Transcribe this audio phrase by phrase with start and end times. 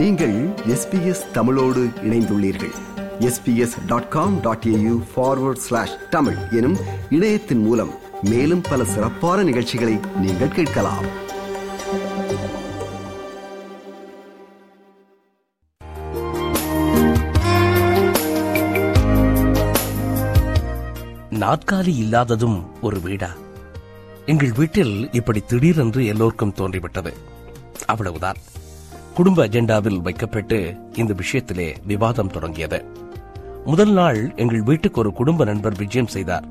[0.00, 2.70] நீங்கள் எஸ்பிஎஸ் தமிழோடு இணைந்துள்ளீர்கள்.
[3.18, 6.76] SBS dot com dot AU forward slash Tamil எனும்
[7.10, 7.90] இணையத்தின் மூலம்
[8.22, 11.04] மேலும் பல சிறப்பான நிகழ்ச்சிகளை நீங்கள் கேட்கலாம்.
[21.30, 23.30] நாற்காலி இல்லாததும் ஒரு வீடா?
[24.26, 27.12] எங்கள் வீட்டில் இப்படி திடீரென்று எல்லோருக்கும் தோன்றிவிட்டது.
[27.86, 28.36] அவ்வளவுதான்.
[29.14, 32.84] குடும்ப அஜெண்டாவில் வைக்கப்பட்டு இந்த விஷயத்திலே விவாதம் தொடங்கியது.
[33.64, 36.44] முதல் நாள் எங்கள் வீட்டுக்கு ஒரு குடும்ப நண்பர் விஜயம் செய்தார்.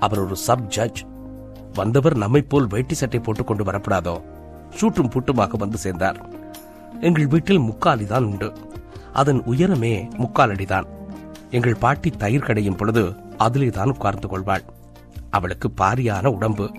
[0.00, 1.04] அவர் ஒரு சப் ஜட்ஜ்.
[1.74, 4.22] வந்தவர் நம்மை போல் வேட்டி சட்டை போட்டுக் கொண்டு வரப்படாதோ?
[4.80, 6.28] சூட்டும் பூட்டுமாக வந்து சேர்ந்தார்.
[7.00, 8.52] எங்கள் வீட்டில் முக்காலிதான் உண்டு.
[9.12, 10.86] அதன் உயரமே முக்கால் அடிதான்.
[11.50, 14.62] எங்கள் பாட்டி தயிர் கடையும் பொழுது அதிலே தான் உட்கார்ந்து கொள்வாள்.
[15.30, 16.70] அவளுக்கு பாரியான உடம்பு.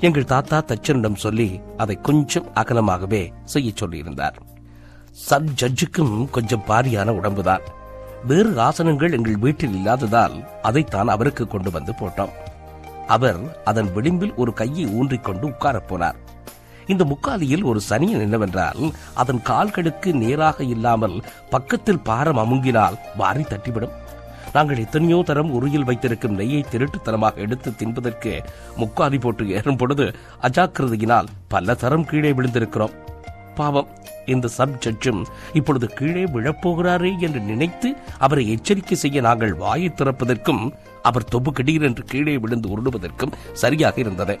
[0.00, 4.34] எங்கள் தாத்தா தச்சனிடம் சொல்லி அதை கொஞ்சம் அகலமாகவே செய்ய சொல்லியிருந்தார்.
[5.12, 7.60] சப் ஜட்ஜுக்கும் கொஞ்சம் பாரியான உடம்புதான்.
[8.26, 12.30] வேறு ஆசனங்கள் எங்கள் வீட்டில் இல்லாததால் அதைத்தான் அவருக்கு கொண்டு வந்து போட்டோம்.
[13.06, 16.14] அவர் அதன் விளிம்பில் ஒரு கையை ஊன்றிக்கொண்டு உட்காரப் போனார்.
[16.86, 23.96] இந்த முக்காலியில் ஒரு சனியன் என்னவென்றால் அதன் கால்களுக்கு நேராக இல்லாமல் பக்கத்தில் பாரம் அமுங்கினால் வாரி தட்டிவிடும்.
[24.52, 28.44] நாங்கள் எத்தனையோ தரம் உருகில் வைத்திருக்கும் நெய்யை திருட்டுத்தனமாக எடுத்து தின்பதற்கு
[28.76, 33.01] முக்காலி போட்டு ஏறும் பொழுது அஜாக்கிரதையினால் பல தரம் கீழே விழுந்திருக்கிறோம்.
[33.54, 33.90] பாவம்.
[34.26, 35.22] இந்த சப் ஜட்ஜும்
[35.52, 40.62] இப்பொழுது கீழே விழப்போகிறாரே என்று நினைத்து அவரை எச்சரிக்கை செய்ய நாங்கள் வாயை திறப்பதற்கும்
[41.02, 44.36] அவர் தொப்பு கிடீர் என்று கீழே விழுந்து உருடுவதற்கும் சரியாக இருந்தது.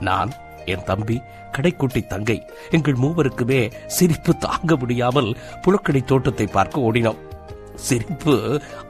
[0.00, 0.32] நான்
[0.66, 1.16] என் தம்பி
[1.52, 2.38] கடைக்குட்டி தங்கை
[2.70, 5.30] எங்கள் மூவருக்குமே சிரிப்பு தாங்க முடியாமல்
[5.62, 7.20] புழக்கடை தோட்டத்தை பார்க்க ஓடினோம்.
[7.74, 8.34] சிரிப்பு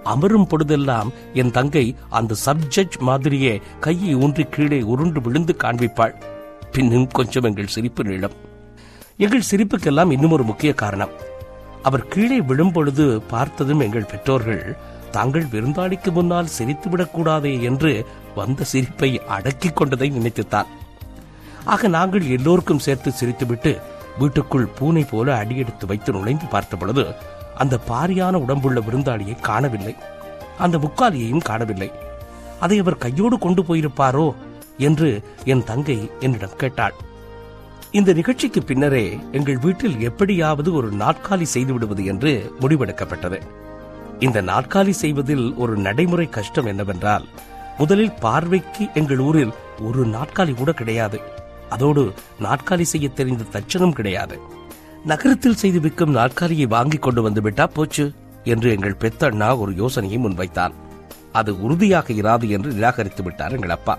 [0.04, 6.14] அமரும் பொழுதெல்லாம் என் தங்கை அந்த சப்ஜட்ஜ் மாதிரியே கையை ஊன்றி கீழே உருண்டு விழுந்து காண்பிப்பாள்.
[6.72, 8.36] பின்னும் கொஞ்சம் எங்கள் சிரிப்பு நீளம்.
[9.18, 11.08] எங்கள் சிரிப்புக்கெல்லாம் இன்னும் ஒரு முக்கிய காரணம்.
[11.82, 14.76] அவர் கீழே விழும்பொழுது பார்த்ததும் எங்கள் பெற்றோர்கள்
[15.10, 20.66] தாங்கள் விருந்தாளிக்கு முன்னால் சிரித்து விடக்கூடாதே என்று வந்த சிரிப்பை அடக்கிக் கொண்டதை நினைத்துத்தான்.
[21.64, 23.80] ஆக நாங்கள் எல்லோருக்கும் சேர்த்து சிரித்துவிட்டு
[24.18, 27.14] வீட்டுக்குள் பூனை போல அடியெடுத்து வைத்து நுழைந்து பார்த்த பொழுது
[27.56, 29.96] அந்த பாரியான உடம்புள்ள விருந்தாளியை காணவில்லை.
[30.58, 31.92] அந்த முக்காலியையும் காணவில்லை.
[32.60, 34.34] அதை அவர் கையோடு கொண்டு போயிருப்பாரோ?
[34.78, 36.94] என்று என் தங்கை என்னிடம் கேட்டாள்.
[37.96, 43.38] இந்த நிகழ்ச்சிக்கு பின்னரே எங்கள் வீட்டில் எப்படியாவது ஒரு நாற்காலி செய்து விடுவது என்று முடிவெடுக்கப்பட்டது.
[44.26, 47.24] இந்த நாற்காலி செய்வதில் ஒரு நடைமுறை கஷ்டம் என்னவென்றால்
[47.78, 51.20] முதலில் பார்வைக்கு எங்கள் ஊரில் ஒரு நாற்காலி கூட கிடையாது.
[51.68, 52.04] அதோடு
[52.46, 54.38] நாற்காலி செய்ய தெரிந்த தச்சனும் கிடையாது.
[55.04, 58.06] நகரத்தில் செய்து விற்கும் நாற்காலியை வாங்கி கொண்டு வந்து விட்டா போச்சு
[58.44, 60.76] என்று எங்கள் பெத்த அண்ணா ஒரு யோசனையை முன்வைத்தான்.
[61.32, 63.96] அது உறுதியாக இராது என்று நிராகரித்து விட்டார் எங்கள் அப்பா.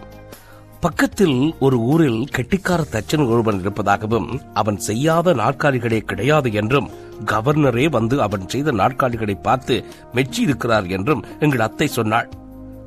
[0.84, 6.90] பக்கத்தில் ஒரு ஊரில் கெட்டிக்கார தச்சன் ஒருவன் இருப்பதாகவும் அவன் செய்யாத நாற்காலிகளே கிடையாது என்றும்
[7.32, 9.76] கவர்னரே வந்து அவன் செய்த நாற்காலிகளை பார்த்து
[10.14, 12.30] மெச்சி இருக்கிறார் என்றும் எங்கள் அத்தை சொன்னாள்.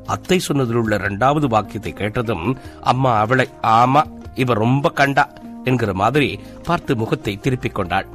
[0.06, 2.46] அத்தை சொன்னதில் உள்ள இரண்டாவது வாக்கியத்தை கேட்டதும்
[2.92, 4.02] அம்மா அவளை ஆமா
[4.34, 5.24] இவ ரொம்ப கண்டா
[5.64, 6.30] என்கிற மாதிரி
[6.68, 8.08] பார்த்து முகத்தை திருப்பிக் கொண்டாள்.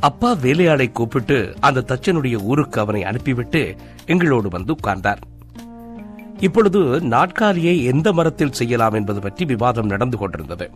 [0.00, 3.62] அப்பா வேலையாளை கூப்பிட்டு அந்த தச்சனுடைய ஊருக்கு அவனை அனுப்பிவிட்டு
[4.06, 5.22] எங்களோடு வந்து உட்கார்ந்தார்.
[6.40, 10.70] இப்பொழுது நாட்காலியை எந்த மரத்தில் செய்யலாம் என்பது பற்றி விவாதம் நடந்து கொண்டிருந்தது.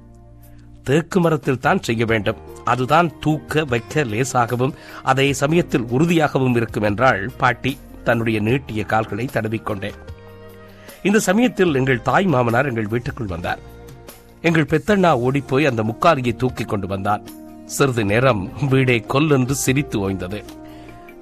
[0.83, 2.37] தேக்கு மரத்தில் தான் செய்ய வேண்டும்.
[2.65, 9.99] அதுதான் தூக்க வைக்க லேசாகவும் அதே சமயத்தில் உறுதியாகவும் இருக்கும் என்றால் பாட்டி தன்னுடைய நீட்டிய கால்களை தடவிக்கொண்டேன்
[11.03, 13.59] இந்த சமயத்தில் எங்கள் தாய் மாமனார் எங்கள் வீட்டுக்குள் வந்தார்.
[14.43, 17.23] எங்கள் பெத்தண்ணா ஓடிப்போய் அந்த முக்காலியை தூக்கி கொண்டு வந்தான்.
[17.65, 20.45] சிறிது நேரம் வீடே கொல்லென்று சிரித்து ஓய்ந்தது.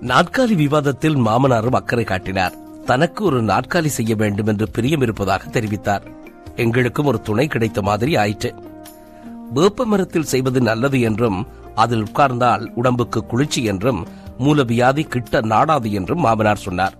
[0.02, 2.56] நாற்காலி விவாதத்தில் மாமனாரும் அக்கறை காட்டினார்.
[2.88, 6.04] தனக்கு ஒரு நாற்காலி செய்ய வேண்டும் என்று பிரியம் இருப்பதாக தெரிவித்தார்.
[6.64, 8.50] எங்களுக்கும் ஒரு துணை கிடைத்த மாதிரி ஆயிற்று.
[9.56, 11.38] வேப்ப மரத்தில் செய்வது நல்லது என்றும்
[11.82, 14.00] அதில் உட்கார்ந்தால் உடம்புக்கு குளிர்ச்சி என்றும்
[14.38, 16.96] மூலவியாதி கிட்ட நாடாது என்றும் மாமனார் சொன்னார்.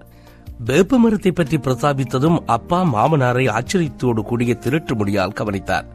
[0.69, 5.87] வேப்ப மரத்தை பற்றி பிரஸ்தாபித்ததும் அப்பா மாமனாரை ஆச்சரியத்தோடு கூடிய திருட்டு முடியால் கவனித்தார்.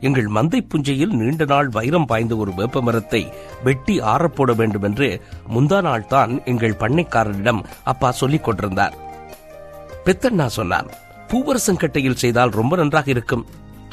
[0.00, 3.22] எங்கள் மந்தை புஞ்சையில் நீண்ட நாள் வைரம் பாய்ந்த ஒரு வேப்ப மரத்தை
[3.66, 5.08] வெட்டி ஆறப்போட வேண்டும் என்று
[5.54, 7.60] முந்தா நாள் தான் எங்கள் பண்ணைக்காரரிடம்
[7.92, 8.96] அப்பா சொல்லிக் கொண்டிருந்தார்.
[10.06, 10.88] பெத்தண்ணா சொன்னான்
[11.30, 13.44] பூவரசங்கட்டையில் செய்தால் ரொம்ப நன்றாக இருக்கும்.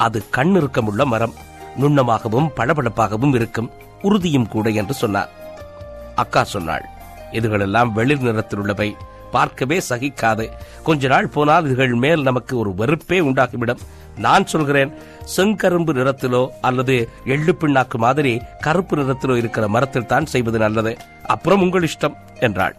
[0.04, 1.36] அது கண் இறுக்கமுள்ள மரம்
[1.80, 3.68] நுண்ணமாகவும் பளபளப்பாகவும் இருக்கும்.
[4.06, 5.30] உறுதியும் கூட என்று சொன்னார்
[6.22, 6.84] அக்கா சொன்னாள்
[7.38, 8.88] இதுகளெல்லாம் வெளிர் நிறத்தில் உள்ளவை
[9.34, 10.44] பார்க்கவே சகிக்காது.
[10.86, 13.82] கொஞ்ச நாள் போனால் இதுகள் மேல் நமக்கு ஒரு வெறுப்பே உண்டாகிவிடும்.
[14.24, 14.92] நான் சொல்கிறேன்
[15.36, 16.96] செங்கரும்பு நிறத்திலோ அல்லது
[17.34, 18.32] எள்ளு பிண்ணாக்கு மாதிரி
[18.66, 20.94] கருப்பு நிறத்திலோ இருக்கிற மரத்தில் தான் செய்வது நல்லது.
[21.34, 22.18] அப்புறம் உங்கள் இஷ்டம்
[22.48, 22.74] என்றாள்.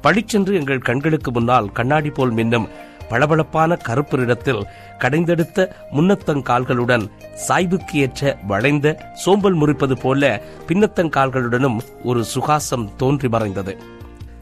[0.00, 2.68] பளிச்சென்று எங்கள் கண்களுக்கு முன்னால் கண்ணாடி போல் மின்னும்
[3.08, 4.66] பளபளப்பான கருப்பு நிறத்தில்
[4.98, 7.04] கடைந்தெடுத்த முன்னத்தங்கால்களுடன்
[7.48, 13.76] சாய்வுக்கு ஏற்ற வளைந்த சோம்பல் முறிப்பது போல பின்னத்தங்கால்களுடனும் ஒரு சுகாசம் தோன்றி மறைந்தது.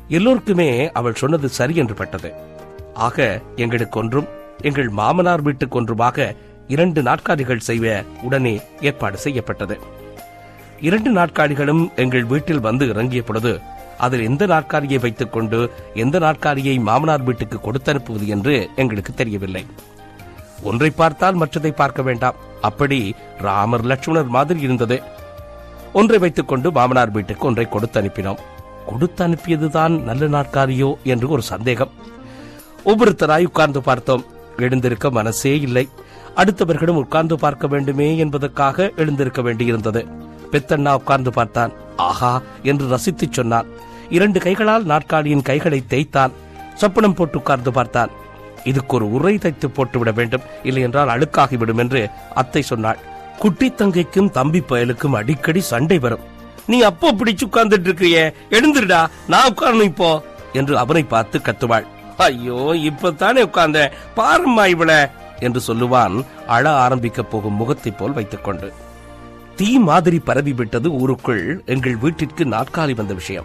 [0.09, 2.33] எல்லோருக்குமே அவள் சொன்னது சரி என்று பட்டது.
[2.95, 4.29] ஆக எங்களுக்கொன்றும்
[4.63, 6.37] எங்கள் மாமனார் வீட்டுக்கொன்றுமாக
[6.69, 9.79] இரண்டு நாட்காலிகள் செய்ய உடனே ஏற்பாடு செய்யப்பட்டது.
[10.81, 13.61] இரண்டு நாட்காலிகளும் எங்கள் வீட்டில் வந்து இறங்கிய பொழுது
[13.99, 19.67] அதில் எந்த நாற்காலியை வைத்துக் கொண்டு எந்த நாற்காலியை மாமனார் வீட்டுக்கு கொடுத்து அனுப்புவது என்று எங்களுக்கு தெரியவில்லை.
[20.63, 22.39] ஒன்றை பார்த்தால் மற்றதை பார்க்க வேண்டாம்.
[22.61, 25.03] அப்படி ராமர் லட்சுமணர் மாதிரி இருந்தது.
[25.93, 28.43] ஒன்றை வைத்துக் கொண்டு மாமனார் வீட்டுக்கு ஒன்றை கொடுத்து அனுப்பினோம்
[28.87, 31.91] கொடுத்து அனுப்பியதுதான் நல்ல நாற்காலியோ என்று ஒரு சந்தேகம்.
[32.85, 34.25] ஒவ்வொருத்தராய் உட்கார்ந்து பார்த்தோம்.
[34.57, 35.89] எழுந்திருக்க மனசே இல்லை.
[36.37, 40.03] அடுத்தவர்களும் உட்கார்ந்து பார்க்க வேண்டுமே என்பதற்காக எழுந்திருக்க வேண்டியிருந்தது.
[40.53, 41.73] பெத்தண்ணா உட்கார்ந்து பார்த்தான்.
[41.99, 43.67] ஆஹா என்று ரசித்துச் சொன்னான்.
[44.09, 46.33] இரண்டு கைகளால் நாற்காலியின் கைகளை தேய்த்தான்.
[46.81, 48.11] சொப்பனம் போட்டு உட்கார்ந்து பார்த்தான்.
[48.65, 50.47] இதுக்கு ஒரு உரை தைத்து போட்டுவிட வேண்டும்.
[50.63, 52.99] இல்லை என்றால் அழுக்காகிவிடும் என்று அத்தை சொன்னாள்.
[53.39, 56.25] குட்டி தங்கைக்கும் தம்பி பயலுக்கும் அடிக்கடி சண்டை வரும்.
[56.67, 60.23] நீ அப்போ பிடிச்சு உட்கார்ந்துட்டு இருக்கிறியே எழுந்துடா நான் உட்காரணும் இப்போ
[60.53, 61.87] என்று அவனை பார்த்து கத்துவாள்.
[62.17, 62.59] ஐயோ
[62.91, 63.93] இப்பதானே உட்கார்ந்த?
[64.17, 65.11] பாரம்மா இவள
[65.41, 68.73] என்று சொல்லுவான் அழ ஆரம்பிக்க போகும் முகத்தைப் போல் வைத்துக் கொண்டு.
[69.59, 73.45] தீ மாதிரி பரவி விட்டது ஊருக்குள் எங்கள் வீட்டிற்கு நாற்காலி வந்த விஷயம்.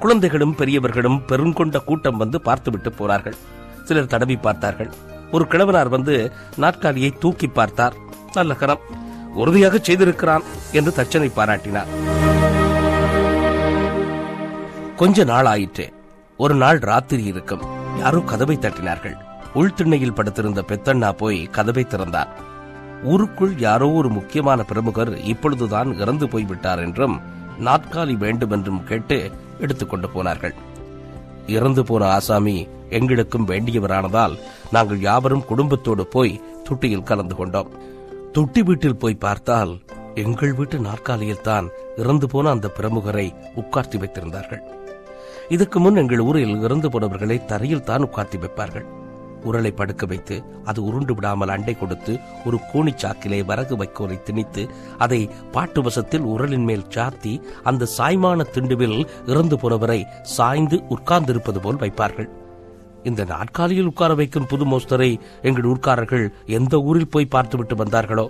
[0.00, 3.36] குழந்தைகளும் பெரியவர்களும் பெருங்கொண்ட கூட்டம் வந்து பார்த்துவிட்டு போனார்கள்.
[3.84, 4.90] சிலர் தடவி பார்த்தார்கள்.
[5.30, 7.94] ஒரு கிழவனார் வந்து நாற்காலியை தூக்கி பார்த்தார்.
[8.32, 8.78] நல்ல கரம்.
[9.34, 11.90] உறுதியாக செய்திருக்கிறான் என்று தச்சனை பாராட்டினார்.
[14.96, 15.92] கொஞ்ச நாள் ஆயிற்று.
[16.36, 17.66] ஒரு நாள் ராத்திரி இருக்கும்.
[17.98, 19.16] யாரோ கதவை தட்டினார்கள்.
[19.54, 22.50] உள்திண்ணையில் படுத்திருந்த பெத்தண்ணா போய் கதவை திறந்தார்.
[23.10, 27.16] ஊருக்குள் யாரோ ஒரு முக்கியமான பிரமுகர் இப்பொழுதுதான் இறந்து போய்விட்டார் என்றும்
[27.66, 29.18] நாற்காலி வேண்டும் என்றும் கேட்டு
[29.58, 30.54] எடுத்துக்கொண்டு போனார்கள்.
[31.46, 32.56] இறந்து போன ஆசாமி
[32.98, 34.38] எங்களுக்கும் வேண்டியவரானதால்
[34.70, 37.72] நாங்கள் யாவரும் குடும்பத்தோடு போய் துட்டியில் கலந்து கொண்டோம்.
[38.32, 39.72] தொட்டி வீட்டில் போய் பார்த்தால்
[40.14, 41.66] எங்கள் வீட்டு நாற்காலியில் தான்
[41.96, 43.26] இறந்து போன அந்த பிரமுகரை
[43.60, 44.62] உட்கார்த்தி வைத்திருந்தார்கள்.
[45.48, 48.86] இதற்கு முன் எங்கள் ஊரில் இறந்து போனவர்களை தரையில் தான் உட்கார்த்தி வைப்பார்கள்.
[49.44, 54.68] உரலை படுக்க வைத்து அது உருண்டு விடாமல் அண்டை கொடுத்து ஒரு கூனி சாக்கிலே வரகு வைக்கோலை திணித்து
[54.98, 62.30] அதை பாட்டு வசத்தில் உரலின் மேல் சாத்தி அந்த சாய்மான திண்டுவில் இறந்து போனவரை சாய்ந்து உட்கார்ந்திருப்பது போல் வைப்பார்கள்.
[63.02, 68.26] இந்த நாட்காலியில் உட்கார வைக்கும் புது மோஸ்தரை எங்கள் ஊர்க்காரர்கள் எந்த ஊரில் போய் பார்த்துவிட்டு வந்தார்களோ?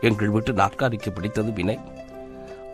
[0.00, 1.78] எங்கள் வீட்டு நாற்காலிக்கு பிடித்தது வினை.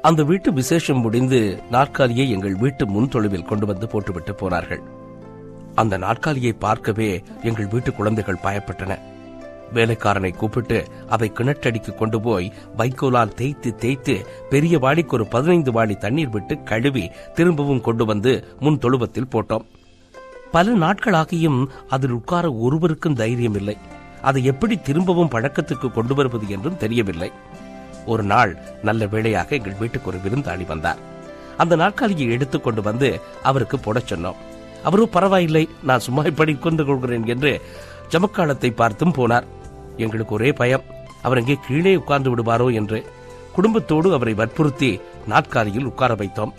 [0.02, 4.95] அந்த வீட்டு விசேஷம் முடிந்து நாற்காலியை எங்கள் வீட்டு முன் தொழுவில் கொண்டு வந்து போட்டுவிட்டு போனார்கள்.
[5.76, 8.98] அந்த நாற்காலியை பார்க்கவே எங்கள் வீட்டு குழந்தைகள் பயப்பட்டன.
[9.74, 16.28] வேலைக்காரனை கூப்பிட்டு அதை கிணற்றடிக்கு கொண்டு போய் வைக்கோலால் தேய்த்து தேய்த்து பெரிய வாளிக்கு ஒரு பதினைந்து வாளி தண்ணீர்
[16.28, 19.64] விட்டு கழுவி திரும்பவும் கொண்டு வந்து முன் தொழுவத்தில் போட்டோம்.
[20.52, 23.76] பல நாட்களாகியும் அதில் உட்கார ஒருவருக்கும் தைரியம் இல்லை
[24.22, 27.32] அதை எப்படி திரும்பவும் பழக்கத்துக்கு கொண்டு வருவது என்றும் தெரியவில்லை.
[28.06, 30.98] ஒரு நாள் நல்ல வேளையாக எங்கள் வீட்டுக்கு ஒரு விருந்தாளி வந்தார்.
[31.56, 34.36] அந்த நாற்காலியை எடுத்துக் கொண்டு வந்து அவருக்கு போடச் சொன்னோம்.
[34.88, 37.52] அவரும் பரவாயில்லை நான் சும்மா இப்படி கொண்டு கொள்கிறேன் என்று
[38.12, 39.46] ஜமக்காலத்தை பார்த்தும் போனார்.
[40.04, 40.86] எங்களுக்கு ஒரே பயம்
[41.22, 42.98] அவர் அங்கே கீழே உட்கார்ந்து விடுவாரோ என்று.
[43.56, 44.90] குடும்பத்தோடு அவரை வற்புறுத்தி
[45.26, 46.52] நாற்காலியில் உட்கார வைத்தோம்.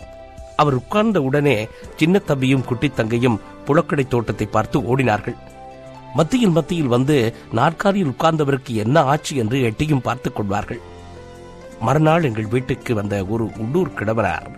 [0.56, 1.56] அவர் உட்கார்ந்த உடனே
[1.96, 5.36] சின்ன தம்பியும் குட்டி தங்கையும் புலக்கடை தோட்டத்தை பார்த்து ஓடினார்கள்.
[6.14, 7.16] மத்தியில் மத்தியில் வந்து
[7.58, 10.80] நாற்காலியில் உட்கார்ந்தவருக்கு என்ன ஆச்சு என்று எட்டியும் பார்த்துக் கொள்வார்கள்.
[11.80, 14.48] மறுநாள் எங்கள் வீட்டுக்கு வந்த ஒரு உள்ளூர் கிழவனார்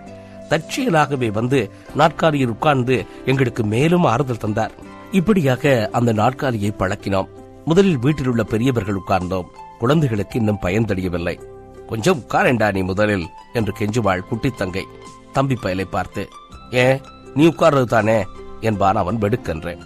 [0.50, 4.72] தற்செயலாகவே வந்து நாற்காலியில் உட்கார்ந்து எங்களுக்கு மேலும் ஆறுதல் தந்தார்.
[5.10, 7.28] இப்படியாக அந்த நாற்காலியை பழக்கினோம்.
[7.64, 9.46] முதலில் வீட்டில் உள்ள பெரியவர்கள் உட்கார்ந்தோம்.
[9.78, 11.40] குழந்தைகளுக்கு இன்னும் பயந்தடையவில்லை.
[11.86, 14.86] கொஞ்சம் உட்காரண்டா நீ முதலில் என்று கெஞ்சுவாள் குட்டி தங்கை.
[15.32, 16.28] தம்பி பயலை பார்த்து
[16.70, 17.00] ஏன்
[17.34, 18.26] நீ உட்கார்றது தானே?
[18.60, 19.78] என்பான் அவன் வெடுக்கென்று.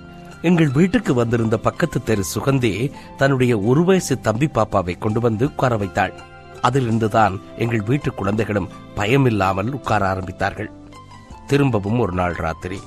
[0.43, 6.13] எங்கள் வீட்டுக்கு வந்திருந்த பக்கத்து தெரு சுகந்தி தன்னுடைய ஒரு வயசு தம்பி பாப்பாவை கொண்டு வந்து உட்கார வைத்தாள்.
[6.67, 10.71] அதிலிருந்துதான் எங்கள் வீட்டு குழந்தைகளும் பயமில்லாமல் உட்கார ஆரம்பித்தார்கள்.
[11.47, 12.81] திரும்பவும் ஒரு நாள் ராத்திரி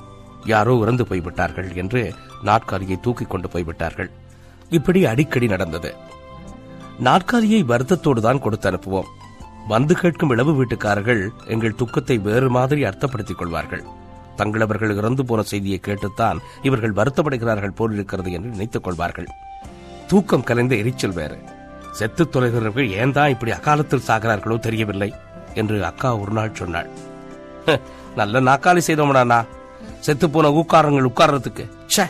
[0.46, 4.12] யாரோ இறந்து போய்விட்டார்கள் என்று நாற்காலியை தூக்கிக் கொண்டு போய்விட்டார்கள்.
[4.70, 5.96] இப்படி அடிக்கடி நடந்தது.
[7.00, 9.12] நாற்காலியை வருத்தத்தோடு தான் கொடுத்து அனுப்புவோம்.
[9.68, 13.84] வந்து கேட்கும் இளவு வீட்டுக்காரர்கள் எங்கள் துக்கத்தை வேறு மாதிரி அர்த்தப்படுத்திக் கொள்வார்கள்.
[14.38, 19.28] தங்களவர்கள் இறந்து போன செய்தியை கேட்டுத்தான் இவர்கள் வருத்தப்படுகிறார்கள் போல் இருக்கிறது என்று நினைத்துக் கொள்வார்கள்.
[20.08, 21.38] தூக்கம் கலைந்த எரிச்சல் வேறு.
[22.00, 25.10] செத்து தொலைகிறவர்கள் ஏன் தான் இப்படி அகாலத்தில் சாகிறார்களோ தெரியவில்லை
[25.62, 26.90] என்று அக்கா ஒரு நாள் சொன்னாள்
[28.20, 29.40] நல்ல நாக்காளி செய்தோம்டானா
[30.06, 32.06] செத்து போன ஊக்காரங்கள் உட்கார்றதுக்கு ச்சே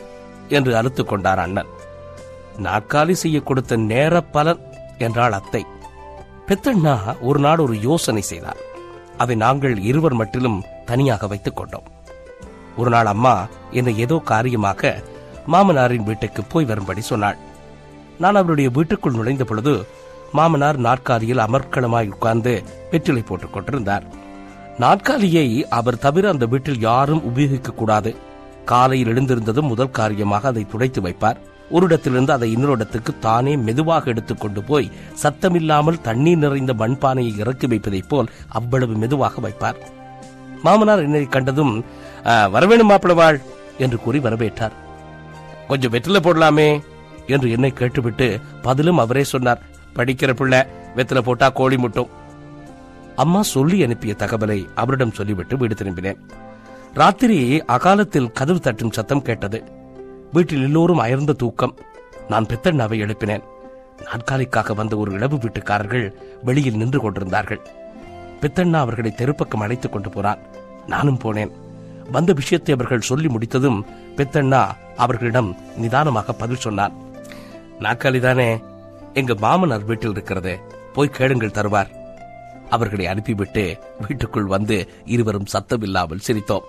[0.57, 1.71] என்று அறுத்து கொண்டார் அண்ணன்.
[2.65, 4.61] நாற்காலி செய்ய கொடுத்த நேர பலன்
[5.05, 5.61] என்றாள் அத்தை.
[6.47, 6.95] பெத்தண்ணா
[7.29, 8.61] ஒரு நாள் ஒரு யோசனை செய்தார்.
[9.23, 11.87] அதை நாங்கள் இருவர் மட்டிலும் தனியாக வைத்துக் கொண்டோம்.
[12.79, 13.35] ஒரு நாள் அம்மா
[13.79, 14.93] என்னை ஏதோ காரியமாக
[15.53, 17.37] மாமனாரின் வீட்டுக்கு போய் வரும்படி சொன்னாள்.
[18.19, 19.73] நான் அவருடைய வீட்டுக்குள் நுழைந்த பொழுது
[20.37, 22.53] மாமனார் நாற்காலியில் அமர்க்களமாய் உட்கார்ந்து
[22.91, 24.05] வெற்றிலை போட்டுக் கொண்டிருந்தார்.
[24.83, 28.11] நாற்காலியை அவர் தவிர அந்த வீட்டில் யாரும் உபயோகிக்க கூடாது.
[28.65, 31.39] காலையில் எழுந்திருந்ததும் முதல் காரியமாக அதை துடைத்து வைப்பார்.
[31.69, 34.91] ஒரு இடத்திலிருந்து அதை இன்னொரு இடத்துக்கு தானே மெதுவாக எடுத்துக்கொண்டு போய்
[35.23, 39.79] சத்தமில்லாமல் தண்ணீர் நிறைந்த மண்பானையை இறக்கி வைப்பதைப் போல் அவ்வளவு மெதுவாக வைப்பார்.
[40.63, 41.73] மாமனார் என்னை கண்டதும்
[42.53, 43.39] வரவேணும் மாப்பிளவாள்
[43.77, 44.75] என்று கூறி வரவேற்றார்.
[45.67, 46.69] கொஞ்சம் வெற்றில போடலாமே
[47.27, 49.61] என்று என்னை கேட்டுவிட்டு பதிலும் அவரே சொன்னார்.
[49.95, 50.59] படிக்கிற பிள்ளை
[50.95, 52.07] வெத்தில போட்டா கோழி முட்டும்.
[53.15, 56.17] அம்மா சொல்லி அனுப்பிய தகவலை அவரிடம் சொல்லிவிட்டு வீடு திரும்பினேன்.
[56.93, 59.63] ராத்திரி அகாலத்தில் கதவு தட்டும் சத்தம் கேட்டது.
[60.33, 61.75] வீட்டில் எல்லோரும் அயர்ந்த தூக்கம்.
[62.27, 63.43] நான் பெத்தண்ணாவை எழுப்பினேன்.
[64.03, 67.59] நாற்காலிக்காக வந்த ஒரு இளவு வீட்டுக்காரர்கள் வெளியில் நின்று கொண்டிருந்தார்கள்.
[68.41, 70.37] பித்தண்ணா அவர்களை தெருப்பக்கம் அழைத்துக் கொண்டு போனான்
[70.87, 71.51] நானும் போனேன்.
[72.11, 74.67] வந்த விஷயத்தை அவர்கள் சொல்லி முடித்ததும் பித்தண்ணா
[74.97, 76.91] அவர்களிடம் நிதானமாக பதில் சொன்னார்.
[77.79, 78.63] நாக்காளிதானே?
[79.13, 80.59] எங்க மாமனார் வீட்டில் இருக்கிறது
[80.93, 81.89] போய் கேளுங்கள் தருவார்.
[82.69, 86.63] அவர்களை அனுப்பிவிட்டு வீட்டுக்குள் வந்து இருவரும் சத்தமில்லாமல் சிரித்தோம்.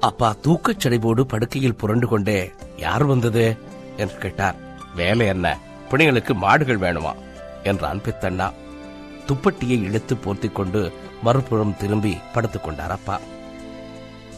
[0.00, 3.56] அப்பா தூக்கச் சடைவோடு படுக்கையில் புரண்டு கொண்டே யார் வந்தது?
[3.96, 4.56] என்று கேட்டார்.
[4.94, 5.58] வேலை என்ன?
[5.90, 7.12] பிணைகளுக்கு மாடுகள் வேணுமா?
[7.64, 8.52] என்றான் பித்தண்ணா.
[9.26, 10.92] துப்பட்டியை இழுத்து போர்த்திக் கொண்டு
[11.22, 13.20] மறுபுறம் திரும்பி படுத்துக் கொண்டார் அப்பா.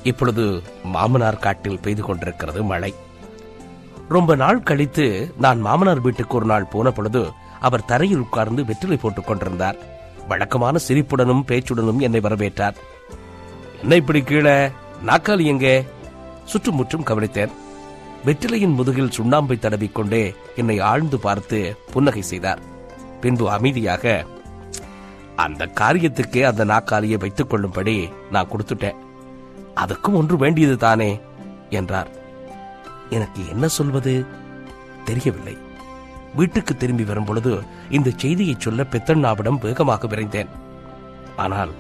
[0.03, 2.95] இப்பொழுது மாமனார் காட்டில் பெய்து கொண்டிருக்கிறது மழை.
[4.13, 9.27] ரொம்ப நாள் கழித்து நான் மாமனார் வீட்டுக்கு ஒரு நாள் போன பொழுது அவர் தரையில் உட்கார்ந்து வெற்றிலை போட்டுக்
[9.27, 9.77] கொண்டிருந்தார்.
[10.29, 12.75] வழக்கமான சிரிப்புடனும் பேச்சுடனும் என்னை வரவேற்றார்.
[13.81, 14.71] என்ன இப்படி கீழே?
[15.07, 15.87] நாக்காளி எங்கே?
[16.45, 17.51] சுற்றுமுற்றும் கவனித்தேன்.
[18.25, 22.59] வெற்றிலையின் முதுகில் சுண்ணாம்பை தடவிக்கொண்டே என்னை ஆழ்ந்து பார்த்து புன்னகை செய்தார்.
[23.21, 24.25] பின்பு அமைதியாக
[25.37, 28.97] அந்த காரியத்துக்கே அந்த நாக்காளியை வைத்துக் கொள்ளும்படி நான் கொடுத்துட்டேன்.
[29.77, 31.21] அதுக்கும் ஒன்று வேண்டியது தானே?
[31.71, 32.22] என்றார்.
[33.11, 34.25] எனக்கு என்ன சொல்வது?
[35.05, 35.59] தெரியவில்லை.
[36.35, 40.49] வீட்டுக்கு திரும்பி வரும் பொழுது இந்த செய்தியை சொல்ல பெத்தண்ணாவிடம் வேகமாக விரைந்தேன்.
[41.37, 41.71] ஆனால்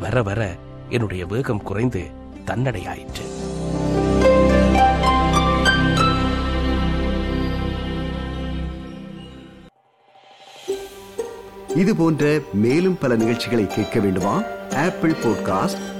[0.00, 0.56] வர வர
[0.88, 2.10] என்னுடைய வேகம் குறைந்து
[2.46, 3.48] தன்னடையாயிற்று.
[11.76, 14.42] இது போன்ற மேலும் பல நிகழ்ச்சிகளை கேட்க வேண்டுமா?
[14.74, 15.99] Apple podcast